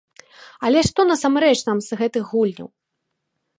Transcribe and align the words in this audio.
Але 0.69 0.79
што 0.89 1.05
насамрэч 1.11 1.53
нам 1.69 1.77
з 1.89 2.01
гэтых 2.01 2.23
гульняў? 2.33 2.69